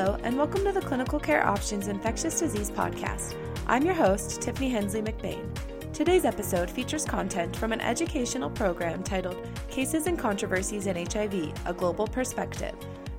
[0.00, 3.34] Hello, and welcome to the Clinical Care Options Infectious Disease Podcast.
[3.66, 5.46] I'm your host, Tiffany Hensley McBain.
[5.92, 11.74] Today's episode features content from an educational program titled Cases and Controversies in HIV A
[11.74, 12.74] Global Perspective.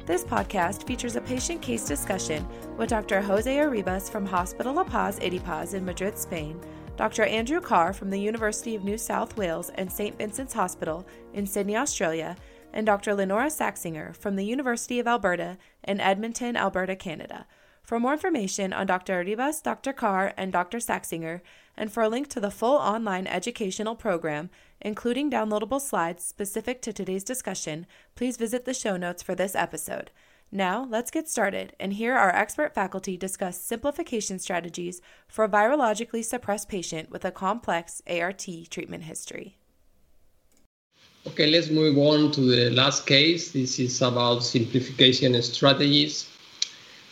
[0.07, 2.47] This podcast features a patient case discussion
[2.77, 3.21] with Dr.
[3.21, 6.59] Jose Arribas from Hospital La Paz Idipaz in Madrid, Spain,
[6.97, 7.25] Dr.
[7.25, 10.17] Andrew Carr from the University of New South Wales and St.
[10.17, 11.05] Vincent's Hospital
[11.35, 12.35] in Sydney, Australia,
[12.73, 13.13] and Dr.
[13.13, 17.45] Lynora Saxinger from the University of Alberta in Edmonton, Alberta, Canada.
[17.83, 19.23] For more information on Dr.
[19.23, 19.91] Arribas, Dr.
[19.91, 20.77] Carr, and Dr.
[20.77, 21.41] Saxinger,
[21.75, 26.93] and for a link to the full online educational program, including downloadable slides specific to
[26.93, 30.11] today's discussion, please visit the show notes for this episode.
[30.51, 36.25] Now, let's get started and hear our expert faculty discuss simplification strategies for a virologically
[36.25, 39.57] suppressed patient with a complex ART treatment history.
[41.27, 43.51] Okay, let's move on to the last case.
[43.51, 46.27] This is about simplification strategies.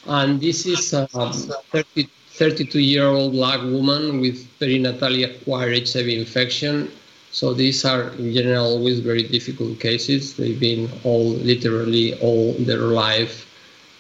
[0.07, 6.91] And this is a 30, 32 year old black woman with perinatally acquired HIV infection.
[7.31, 10.35] So these are in general always very difficult cases.
[10.35, 13.45] They've been all literally all their life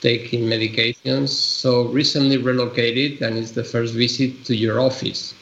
[0.01, 1.29] taking medications.
[1.29, 5.35] So recently relocated and it's the first visit to your office.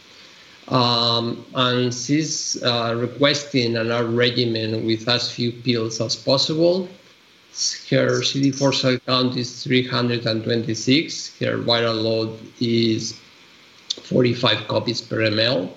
[0.67, 6.89] Um, and she's uh, requesting an art regimen with as few pills as possible.
[7.89, 11.39] Her CD4 cell count is 326.
[11.39, 13.17] Her viral load is
[14.03, 15.71] 45 copies per ml.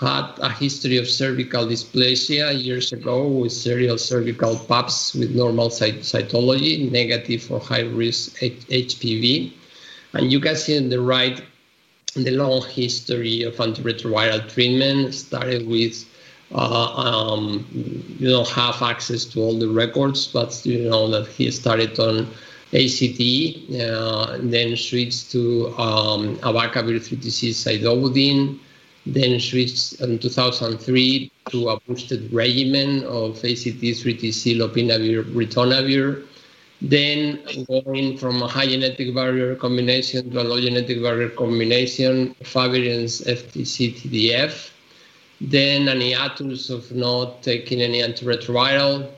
[0.00, 6.00] Had a history of cervical dysplasia years ago with serial cervical PAPs with normal cyt-
[6.00, 9.52] cytology, negative for high risk H- HPV.
[10.12, 11.40] And you can see on the right
[12.24, 15.14] the long history of antiretroviral treatment.
[15.14, 16.04] Started with
[16.52, 17.66] uh, um,
[18.18, 22.28] you don't have access to all the records, but you know that he started on
[22.72, 28.58] AZT, uh, then switched to um, abacavir 3TC zidovudine,
[29.06, 36.24] then switched in 2003 to a boosted regimen of AZT 3TC lopinavir ritonavir
[36.82, 43.24] then going from a high genetic barrier combination to a low genetic barrier combination, efavirenz
[43.26, 44.70] FTC TDF.
[45.40, 49.10] Then an hiatus of not taking any antiretroviral.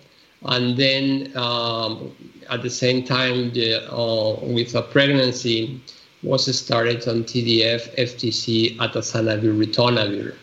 [0.42, 2.14] And then um,
[2.48, 5.80] at the same time, the, uh, with a pregnancy,
[6.22, 10.34] was started on TDF, FTC, atazanavir, ritonavir.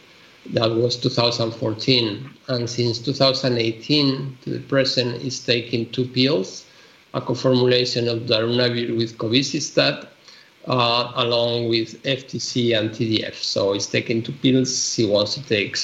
[0.54, 2.30] That was 2014.
[2.48, 6.65] And since 2018 to the present, is taking two pills
[7.16, 10.08] a co-formulation of darunavir with cobicistat,
[10.68, 13.36] uh, along with FTC and TDF.
[13.36, 14.94] So he's taking two pills.
[14.94, 15.78] He wants to take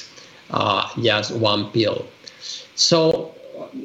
[0.51, 2.05] uh, just one pill.
[2.75, 3.33] So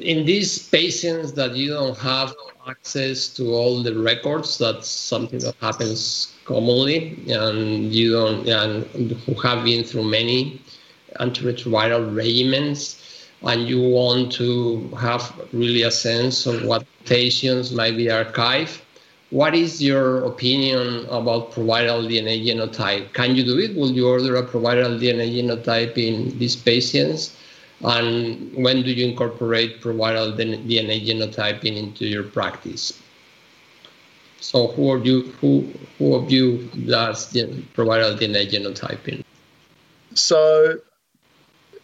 [0.01, 2.35] in these patients that you don't have
[2.67, 9.33] access to all the records, that's something that happens commonly, and you don't, and who
[9.35, 10.61] have been through many
[11.21, 13.01] antiretroviral regimens
[13.43, 18.81] and you want to have really a sense of what patients might be archived.
[19.29, 23.13] What is your opinion about proviral DNA genotype?
[23.13, 23.75] Can you do it?
[23.75, 27.35] Will you order a proviral DNA genotype in these patients?
[27.83, 32.99] And when do you incorporate proviral DNA genotyping into your practice?
[34.39, 35.33] So who are you?
[35.41, 37.33] Who who of you does
[37.75, 39.23] proviral DNA genotyping?
[40.13, 40.79] So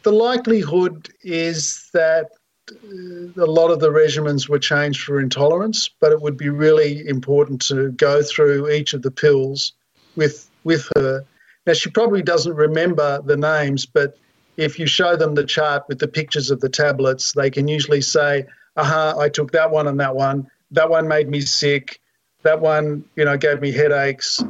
[0.03, 2.29] the likelihood is that
[2.71, 7.07] uh, a lot of the regimens were changed for intolerance, but it would be really
[7.07, 9.73] important to go through each of the pills
[10.15, 11.25] with with her.
[11.65, 14.17] Now she probably doesn't remember the names, but
[14.55, 18.01] if you show them the chart with the pictures of the tablets, they can usually
[18.01, 18.45] say,
[18.77, 20.47] "Aha, I took that one and that one.
[20.71, 21.99] That one made me sick.
[22.43, 24.43] That one, you know, gave me headaches."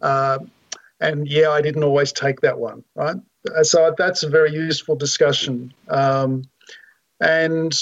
[0.00, 0.38] Uh,
[1.00, 3.16] and yeah, I didn't always take that one, right?
[3.62, 5.72] So that's a very useful discussion.
[5.88, 6.44] Um,
[7.20, 7.76] and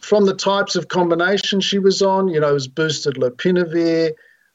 [0.00, 4.12] from the types of combination she was on, you know, it was boosted lopinavir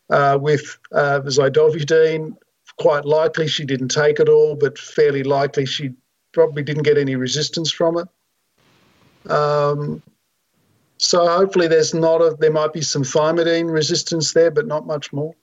[0.10, 2.36] uh, with uh, zidovudine.
[2.78, 5.92] Quite likely she didn't take it all, but fairly likely she
[6.32, 9.32] probably didn't get any resistance from it.
[9.32, 10.02] Um,
[10.98, 15.12] so hopefully there's not a, there might be some thymidine resistance there, but not much
[15.12, 15.36] more.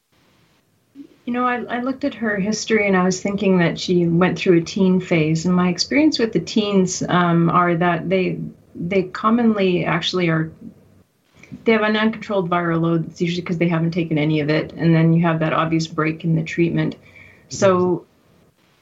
[1.29, 4.39] You know, I, I looked at her history and I was thinking that she went
[4.39, 5.45] through a teen phase.
[5.45, 8.39] And my experience with the teens um, are that they
[8.75, 10.51] they commonly actually are
[11.65, 13.11] they have an uncontrolled viral load.
[13.11, 15.87] It's usually because they haven't taken any of it, and then you have that obvious
[15.87, 16.97] break in the treatment.
[17.51, 18.07] So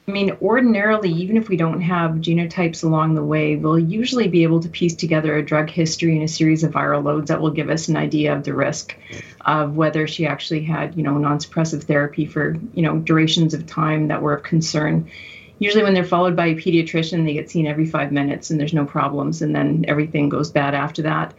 [0.09, 4.43] I mean, ordinarily, even if we don't have genotypes along the way, we'll usually be
[4.43, 7.51] able to piece together a drug history and a series of viral loads that will
[7.51, 8.95] give us an idea of the risk
[9.41, 14.07] of whether she actually had, you know, non-suppressive therapy for, you know, durations of time
[14.07, 15.11] that were of concern.
[15.59, 18.73] Usually, when they're followed by a pediatrician, they get seen every five minutes and there's
[18.73, 21.33] no problems, and then everything goes bad after that.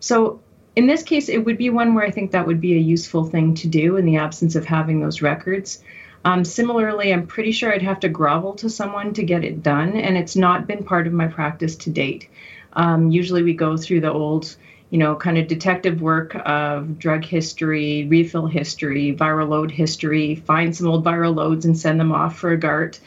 [0.00, 0.38] So,
[0.76, 3.24] in this case, it would be one where I think that would be a useful
[3.24, 5.82] thing to do in the absence of having those records.
[6.24, 9.96] Um, similarly, I'm pretty sure I'd have to grovel to someone to get it done,
[9.96, 12.28] and it's not been part of my practice to date.
[12.74, 14.56] Um, usually, we go through the old,
[14.90, 20.74] you know, kind of detective work of drug history, refill history, viral load history, find
[20.76, 23.00] some old viral loads and send them off for a GART.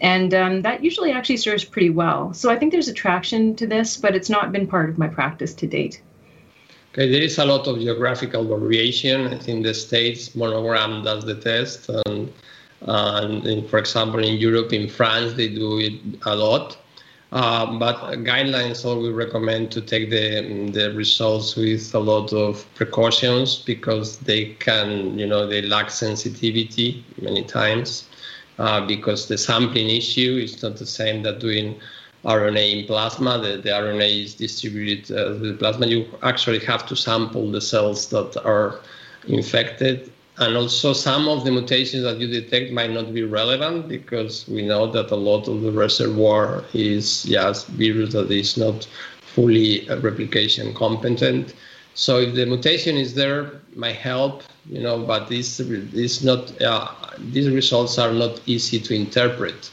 [0.00, 2.34] And um, that usually actually serves pretty well.
[2.34, 5.54] So I think there's attraction to this, but it's not been part of my practice
[5.54, 6.02] to date.
[6.92, 9.26] Okay, there is a lot of geographical variation.
[9.26, 12.32] I think the States Monogram does the test, and
[12.82, 15.94] and in, for example, in Europe, in France, they do it
[16.26, 16.76] a lot.
[17.32, 23.56] Uh, but guidelines always recommend to take the the results with a lot of precautions
[23.56, 28.08] because they can, you know, they lack sensitivity many times
[28.58, 31.78] uh, because the sampling issue is not the same that doing
[32.24, 33.38] RNA in plasma.
[33.38, 35.86] The, the RNA is distributed uh, the plasma.
[35.86, 38.80] You actually have to sample the cells that are
[39.26, 44.46] infected and also some of the mutations that you detect might not be relevant because
[44.48, 48.86] we know that a lot of the reservoir is just virus that is not
[49.20, 51.54] fully uh, replication competent.
[51.94, 56.60] So if the mutation is there, might help, you know, but this is not.
[56.60, 56.88] Uh,
[57.18, 59.70] these results are not easy to interpret.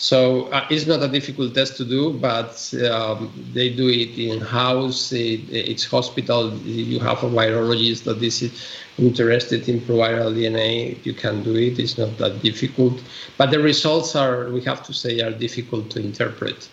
[0.00, 4.40] So uh, it's not a difficult test to do, but um, they do it in
[4.40, 5.12] house.
[5.12, 6.54] It, it's hospital.
[6.64, 8.40] You have a virologist that is
[8.96, 11.04] interested in proviral DNA.
[11.04, 11.78] You can do it.
[11.78, 12.98] It's not that difficult,
[13.36, 16.70] but the results are, we have to say, are difficult to interpret.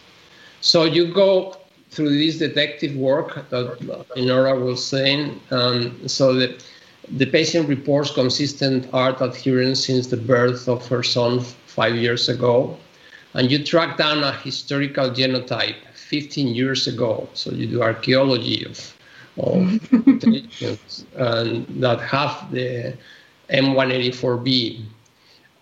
[0.62, 1.58] So you go
[1.92, 3.78] through this detective work that
[4.16, 5.42] Lynora was saying.
[5.52, 6.64] Um, so the,
[7.10, 12.78] the patient reports consistent ART adherence since the birth of her son five years ago
[13.34, 17.28] and you track down a historical genotype 15 years ago.
[17.34, 18.96] So you do archaeology of,
[19.38, 19.58] of
[21.16, 22.98] and that have the
[23.50, 24.86] M184V.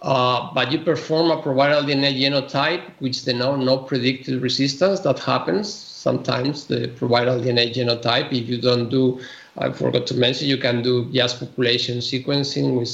[0.01, 4.99] Uh, but you perform a proviral DNA genotype, which they know no predicted resistance.
[4.99, 6.67] That happens sometimes.
[6.67, 9.19] The proviral DNA genotype, if you don't do,
[9.57, 12.89] I forgot to mention, you can do just population sequencing with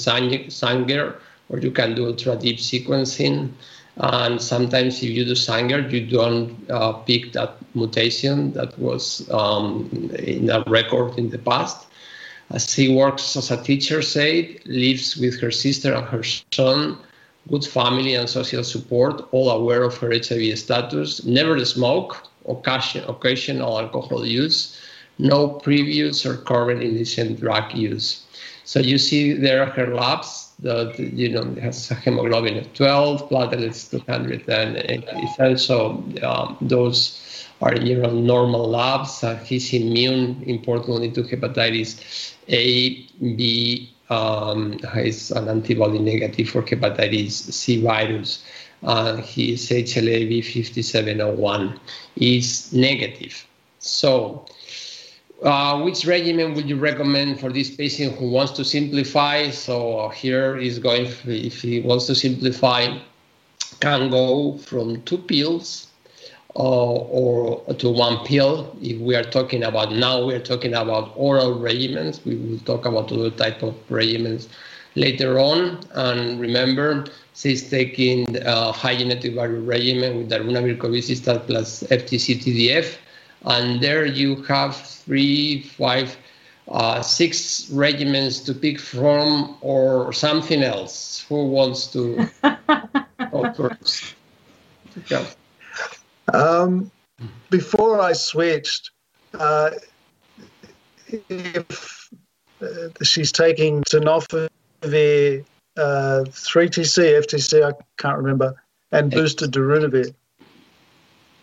[0.54, 1.20] Sanger,
[1.50, 3.52] or you can do ultra deep sequencing.
[3.98, 9.90] And sometimes if you do Sanger, you don't uh, pick that mutation that was um,
[10.18, 11.88] in a record in the past.
[12.52, 16.98] As she works as a teacher, say, lives with her sister and her son,
[17.50, 23.80] good family and social support, all aware of her HIV status, never smoke, occasion, occasional
[23.80, 24.80] alcohol use,
[25.18, 28.26] no previous or current illicit drug use.
[28.64, 33.90] So you see there are her labs that you know has hemoglobin of 12, platelets
[33.90, 35.58] 287.
[35.58, 39.24] So um, those are you know normal labs.
[39.24, 43.06] Uh, he's immune, importantly, to hepatitis A,
[43.36, 43.90] B.
[44.10, 48.44] Um, he's an antibody negative for hepatitis C virus.
[48.84, 51.80] Uh, his HLA-B5701
[52.18, 53.46] is negative.
[53.80, 54.46] So
[55.44, 59.50] uh, which regimen would you recommend for this patient who wants to simplify?
[59.50, 62.98] So here is going, if he wants to simplify,
[63.80, 65.88] can go from two pills
[66.56, 68.76] uh, or to one pill.
[68.82, 72.24] If we are talking about now, we are talking about oral regimens.
[72.24, 74.48] We will talk about other type of regimens
[74.96, 75.80] later on.
[75.94, 82.98] And remember, she's taking a high genetic value regimen with darunavir cobicistat plus FTC-TDF
[83.46, 86.16] and there you have three, five,
[86.68, 91.26] uh, six regiments to pick from, or something else.
[91.28, 92.30] Who wants to
[93.32, 94.16] go first?
[95.10, 95.26] Yeah.
[96.34, 96.92] Um,
[97.50, 98.92] before I switched,
[99.34, 99.72] uh,
[101.08, 102.10] if
[102.62, 105.46] uh, she's taking tenofovir,
[105.78, 108.56] uh, 3TC, FTC, I can't remember,
[108.92, 110.14] and boosted darunavir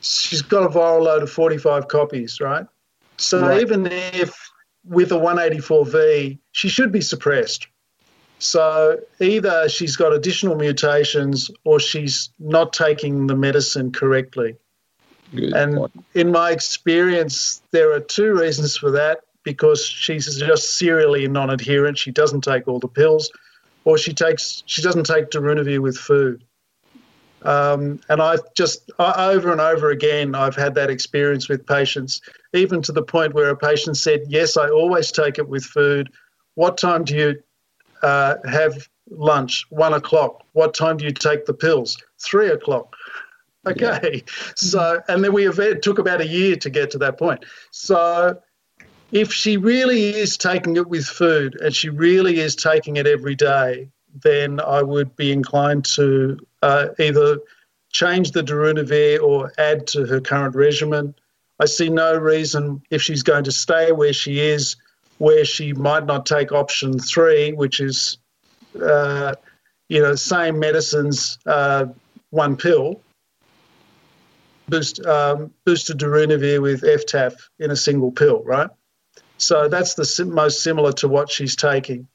[0.00, 2.66] she's got a viral load of 45 copies, right?
[3.16, 3.60] So right.
[3.60, 4.50] even if
[4.84, 7.66] with a 184V, she should be suppressed.
[8.38, 14.56] So either she's got additional mutations or she's not taking the medicine correctly.
[15.34, 15.92] Good and point.
[16.14, 21.98] in my experience, there are two reasons for that because she's just serially non-adherent.
[21.98, 23.30] She doesn't take all the pills,
[23.84, 26.44] or she takes she doesn't take darunavir with food.
[27.42, 32.20] Um, and I just I, over and over again, I've had that experience with patients,
[32.52, 36.10] even to the point where a patient said, "Yes, I always take it with food.
[36.54, 37.42] What time do you
[38.02, 39.66] uh, have lunch?
[39.70, 40.42] One o'clock.
[40.52, 41.96] What time do you take the pills?
[42.18, 42.96] Three o'clock."
[43.66, 44.20] Okay, yeah.
[44.56, 47.44] so and then we have, it took about a year to get to that point.
[47.70, 48.40] So
[49.12, 53.34] if she really is taking it with food and she really is taking it every
[53.34, 53.88] day,
[54.22, 57.38] then I would be inclined to uh, either
[57.90, 61.14] change the darunavir or add to her current regimen.
[61.60, 64.76] I see no reason if she's going to stay where she is,
[65.18, 68.18] where she might not take option three, which is,
[68.80, 69.34] uh,
[69.88, 71.86] you know, same medicines, uh,
[72.30, 73.00] one pill,
[74.68, 78.70] boost, um, boosted darunavir with FTAF in a single pill, right?
[79.38, 82.08] So that's the most similar to what she's taking.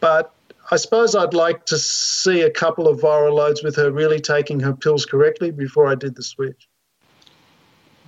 [0.00, 0.34] But
[0.70, 4.60] I suppose I'd like to see a couple of viral loads with her really taking
[4.60, 6.68] her pills correctly before I did the switch.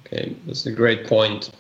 [0.05, 1.50] Okay, that's a great point.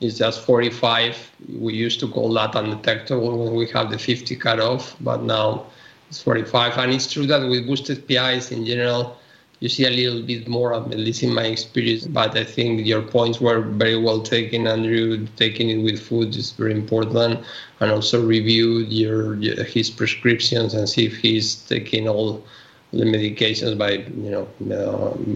[0.00, 1.30] It's just 45.
[1.60, 5.66] We used to call that undetectable when we have the 50 cutoff, but now
[6.10, 6.78] it's 45.
[6.78, 9.16] And it's true that with boosted PIs in general,
[9.60, 12.06] you see a little bit more, of at least in my experience.
[12.06, 15.26] But I think your points were very well taken, Andrew.
[15.36, 17.40] Taking it with food is very important,
[17.80, 22.44] and also review your his prescriptions and see if he's taking all
[22.92, 24.48] the medications by you know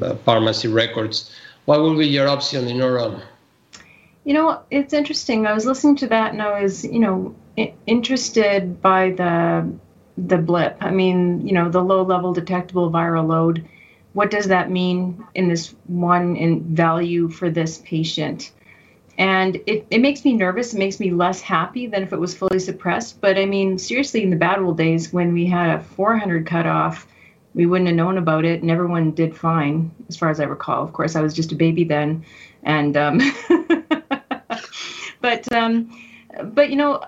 [0.02, 1.30] uh, pharmacy records.
[1.64, 3.22] What will be your option, Lynora?
[4.24, 5.46] You know, it's interesting.
[5.46, 7.34] I was listening to that, and I was you know
[7.86, 9.70] interested by the
[10.16, 10.76] the blip.
[10.80, 13.64] I mean, you know, the low level detectable viral load
[14.18, 18.50] what does that mean in this one in value for this patient?
[19.16, 20.74] And it, it makes me nervous.
[20.74, 23.20] It makes me less happy than if it was fully suppressed.
[23.20, 27.06] But I mean, seriously, in the bad old days when we had a 400 cutoff,
[27.54, 30.82] we wouldn't have known about it, and everyone did fine, as far as I recall.
[30.82, 32.24] Of course, I was just a baby then,
[32.64, 33.20] and um,
[35.20, 35.96] but um,
[36.42, 37.04] but you know,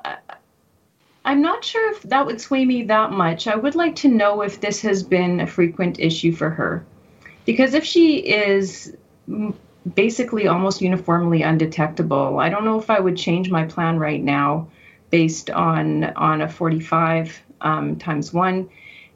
[1.24, 3.48] I'm not sure if that would sway me that much.
[3.48, 6.86] I would like to know if this has been a frequent issue for her.
[7.50, 8.96] Because if she is
[9.96, 14.68] basically almost uniformly undetectable, I don't know if I would change my plan right now
[15.10, 18.70] based on on a 45 um, times one.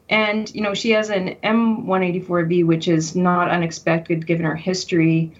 [0.09, 5.31] And you know, she has an M184V, which is not unexpected given her history.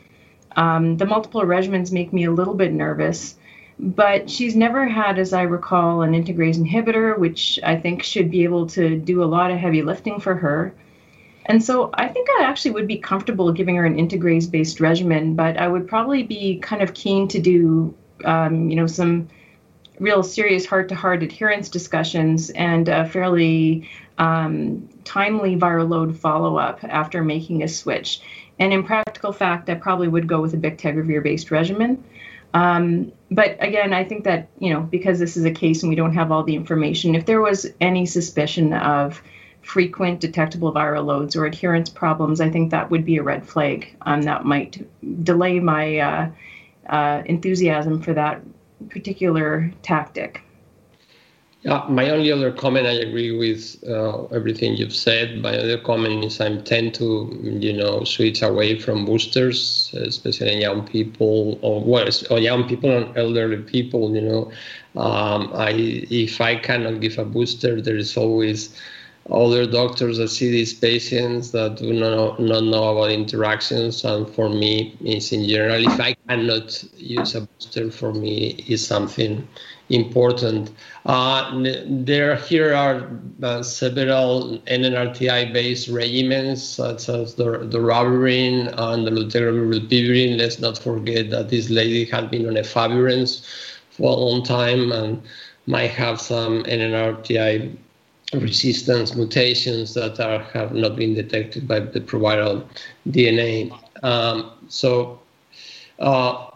[0.55, 3.35] Um, the multiple regimens make me a little bit nervous,
[3.77, 8.45] but she's never had, as I recall, an integrase inhibitor, which I think should be
[8.45, 10.73] able to do a lot of heavy lifting for her.
[11.47, 15.35] And so I think I actually would be comfortable giving her an integrase based regimen,
[15.35, 19.27] but I would probably be kind of keen to do, um, you know, some
[19.99, 26.57] real serious heart to heart adherence discussions and a fairly um, timely viral load follow
[26.57, 28.21] up after making a switch.
[28.57, 32.03] And in practical fact, I probably would go with a bictegravir based regimen.
[32.53, 35.95] Um, but again, I think that, you know, because this is a case and we
[35.95, 39.21] don't have all the information, if there was any suspicion of
[39.65, 43.95] frequent detectable viral loads or adherence problems, I think that would be a red flag.
[44.01, 44.87] Um, that might
[45.23, 46.29] delay my uh,
[46.87, 48.41] uh, enthusiasm for that
[48.89, 50.41] particular tactic.
[51.63, 55.41] Yeah, my only other comment, I agree with uh, everything you've said.
[55.41, 60.85] My other comment is I tend to, you know, switch away from boosters, especially young
[60.85, 64.13] people, or well, or young people and elderly people.
[64.13, 64.51] You know,
[65.01, 68.79] um, I if I cannot give a booster, there is always
[69.31, 74.49] other doctors that see these patients that do not, not know about interactions and for
[74.49, 79.47] me is in general if i cannot use a booster for me is something
[79.89, 80.71] important.
[81.05, 83.07] Uh, there here are
[83.43, 91.29] uh, several nnrti based regimens such as the, the doravirine and dolutegravir let's not forget
[91.29, 93.45] that this lady had been on efavirenz
[93.91, 95.21] for a long time and
[95.67, 97.77] might have some nnrti
[98.33, 102.65] resistance mutations that are, have not been detected by the proviral
[103.07, 103.77] DNA.
[104.03, 105.19] Um, so,
[105.99, 106.49] uh,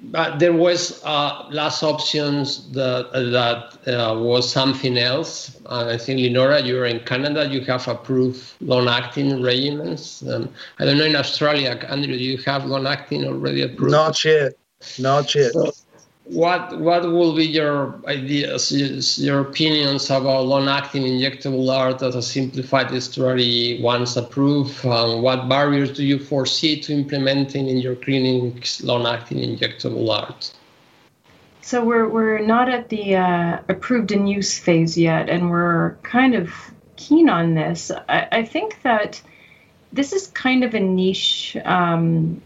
[0.00, 5.60] but there was uh, last options that that uh, was something else.
[5.66, 7.46] Uh, I think Lynora, you're in Canada.
[7.46, 10.26] You have approved long-acting regimens.
[10.32, 10.48] Um,
[10.78, 12.16] I don't know in Australia, Andrew.
[12.16, 13.92] Do you have long-acting already approved?
[13.92, 14.52] Not yet.
[14.98, 15.52] Not yet.
[15.52, 15.72] So,
[16.28, 23.02] what what will be your ideas, your opinions about long-acting injectable ART as a simplified
[23.02, 24.84] strategy once approved?
[24.84, 30.52] Um, what barriers do you foresee to implementing in your clinics long-acting injectable ART?
[31.62, 36.34] So we're we're not at the uh, approved in use phase yet, and we're kind
[36.34, 36.52] of
[36.96, 37.90] keen on this.
[37.90, 39.20] I, I think that
[39.92, 42.42] this is kind of a niche um,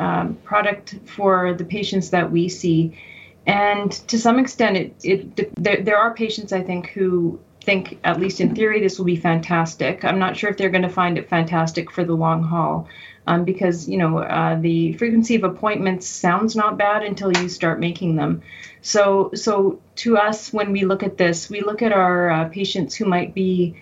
[0.00, 2.98] um, product for the patients that we see.
[3.46, 8.20] And to some extent, it, it there, there are patients I think who think, at
[8.20, 10.04] least in theory, this will be fantastic.
[10.04, 12.88] I'm not sure if they're going to find it fantastic for the long haul,
[13.26, 17.80] um, because you know uh, the frequency of appointments sounds not bad until you start
[17.80, 18.42] making them.
[18.82, 22.94] So, so to us, when we look at this, we look at our uh, patients
[22.94, 23.76] who might be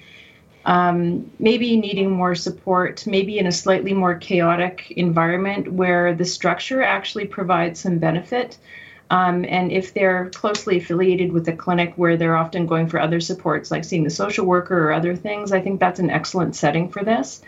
[0.64, 6.82] um, maybe needing more support, maybe in a slightly more chaotic environment where the structure
[6.82, 8.58] actually provides some benefit.
[9.10, 13.20] Um, and if they're closely affiliated with a clinic where they're often going for other
[13.20, 16.90] supports, like seeing the social worker or other things, I think that's an excellent setting
[16.90, 17.40] for this.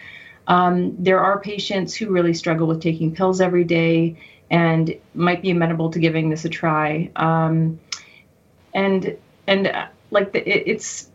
[0.46, 4.16] Um, there are patients who really struggle with taking pills every day
[4.50, 7.10] and might be amenable to giving this a try.
[7.14, 7.78] Um,
[8.74, 11.08] and and uh, like the, it, it's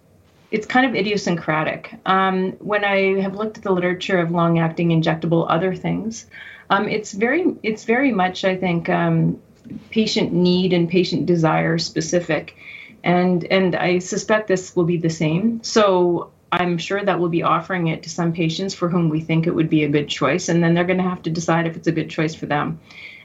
[0.52, 1.94] it's kind of idiosyncratic.
[2.06, 6.28] Um, when I have looked at the literature of long-acting injectable other things,
[6.70, 9.42] um, it's very it's very much I think um,
[9.90, 12.56] patient need and patient desire specific.
[13.04, 15.64] And and I suspect this will be the same.
[15.64, 19.46] So I'm sure that we'll be offering it to some patients for whom we think
[19.46, 21.76] it would be a good choice, and then they're going to have to decide if
[21.76, 22.80] it's a good choice for them.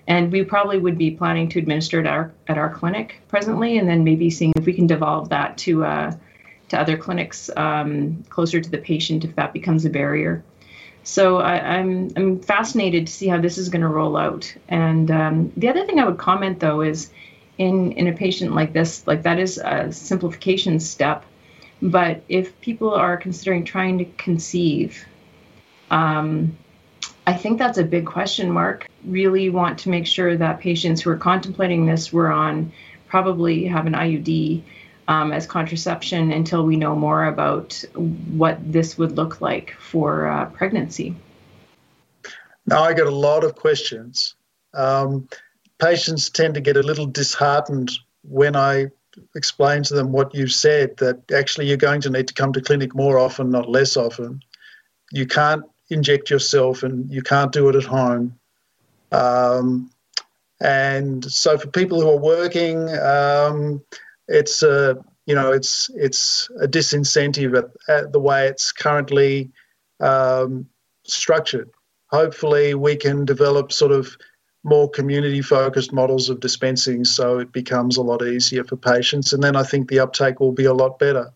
[0.06, 3.78] And we probably would be planning to administer it at our, at our clinic presently,
[3.78, 6.12] and then maybe seeing if we can devolve that to uh,
[6.70, 10.42] to other clinics um, closer to the patient if that becomes a barrier.
[11.02, 14.54] So I, am I'm, I'm fascinated to see how this is going to roll out.
[14.68, 17.10] And um, the other thing I would comment though is
[17.58, 21.24] in in a patient like this, like that is a simplification step.
[21.82, 25.06] But if people are considering trying to conceive,
[25.90, 26.56] um,
[27.26, 28.86] I think that's a big question mark.
[29.04, 32.72] Really want to make sure that patients who are contemplating this were on
[33.08, 34.62] probably have an IUD
[35.10, 40.46] um, as contraception until we know more about what this would look like for uh,
[40.46, 41.16] pregnancy.
[42.64, 44.36] Now, I get a lot of questions.
[44.72, 45.28] Um,
[45.80, 47.90] patients tend to get a little disheartened
[48.22, 48.86] when I
[49.34, 52.60] explain to them what you've said that actually you're going to need to come to
[52.60, 54.40] clinic more often, not less often.
[55.10, 58.38] You can't inject yourself and you can't do it at home.
[59.10, 59.90] Um,
[60.60, 63.82] and so, for people who are working, um,
[64.30, 69.50] it's a you know it's it's a disincentive at, at the way it's currently
[70.00, 70.66] um,
[71.04, 71.70] structured.
[72.10, 74.16] Hopefully, we can develop sort of
[74.62, 79.42] more community focused models of dispensing so it becomes a lot easier for patients and
[79.42, 81.32] then I think the uptake will be a lot better.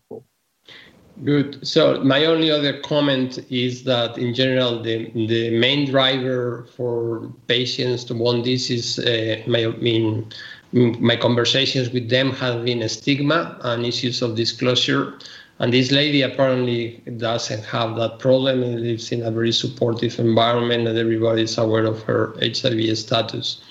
[1.23, 1.65] Good.
[1.65, 8.03] So my only other comment is that in general, the, the main driver for patients
[8.05, 10.29] to want this is, uh, I mean,
[10.75, 15.17] my conversations with them have been stigma and issues of disclosure.
[15.59, 20.85] And this lady apparently doesn't have that problem and lives in a very supportive environment
[20.85, 23.61] and everybody is aware of her HIV status.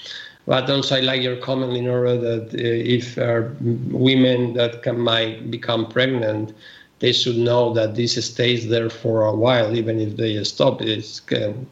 [0.47, 5.51] But also, I like your comment, Lynora, that uh, if uh, women that can, might
[5.51, 6.55] become pregnant,
[7.01, 10.81] they should know that this stays there for a while, even if they stop.
[10.81, 11.67] It's um,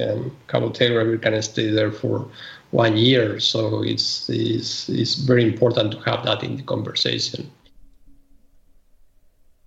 [0.00, 2.28] um, can stay there for
[2.72, 3.38] one year.
[3.38, 7.50] So it's, it's, it's very important to have that in the conversation.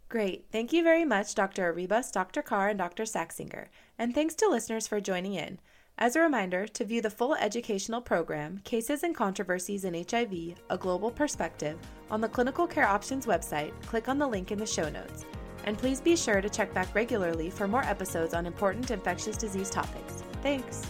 [0.09, 0.45] Great.
[0.51, 1.73] Thank you very much, Dr.
[1.73, 2.41] Arribas, Dr.
[2.41, 3.03] Carr, and Dr.
[3.03, 3.67] Saxinger.
[3.97, 5.59] And thanks to listeners for joining in.
[5.97, 10.77] As a reminder, to view the full educational program, Cases and Controversies in HIV, A
[10.77, 11.77] Global Perspective,
[12.11, 15.25] on the Clinical Care Options website, click on the link in the show notes.
[15.63, 19.69] And please be sure to check back regularly for more episodes on important infectious disease
[19.69, 20.23] topics.
[20.43, 20.85] Thanks.